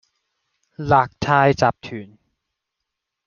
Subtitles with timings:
[0.77, 2.17] 勒泰集團